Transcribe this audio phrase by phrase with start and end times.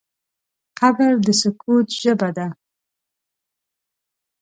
[0.79, 2.47] قبر د سکوت ژبه ده.